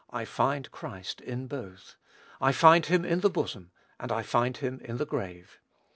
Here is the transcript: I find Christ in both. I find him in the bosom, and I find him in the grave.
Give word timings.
I 0.09 0.25
find 0.25 0.71
Christ 0.71 1.21
in 1.21 1.45
both. 1.45 1.95
I 2.41 2.53
find 2.53 2.87
him 2.87 3.05
in 3.05 3.19
the 3.19 3.29
bosom, 3.29 3.69
and 3.99 4.11
I 4.11 4.23
find 4.23 4.57
him 4.57 4.79
in 4.83 4.97
the 4.97 5.05
grave. 5.05 5.59